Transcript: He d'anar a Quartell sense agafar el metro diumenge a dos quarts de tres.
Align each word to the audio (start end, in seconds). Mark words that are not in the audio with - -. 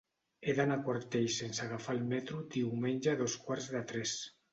He 0.43 0.53
d'anar 0.59 0.77
a 0.79 0.85
Quartell 0.85 1.27
sense 1.35 1.61
agafar 1.65 1.95
el 1.97 2.01
metro 2.13 2.39
diumenge 2.55 3.13
a 3.13 3.21
dos 3.21 3.37
quarts 3.45 3.69
de 3.75 3.83
tres. 3.93 4.15